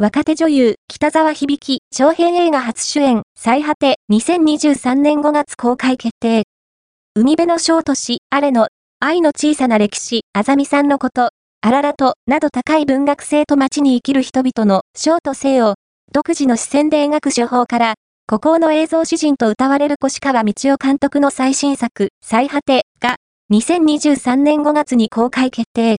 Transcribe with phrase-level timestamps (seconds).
[0.00, 6.44] 若手女優、北沢響、長編映画初主演、最果て、2023年5月公開決定。
[7.16, 8.68] 海辺の小都市、アレの、
[9.00, 11.30] 愛の小さな歴史、あざみさんのこと、
[11.62, 15.74] あららと、など高い文学性と街に生きる人々の小と性を、
[16.12, 17.94] 独自の視線で描く手法から、
[18.28, 23.16] 孤高の映像詩人と歌われる越川道夫監督の最新作、最果てが、
[23.50, 25.96] 2023年5月に公開決定。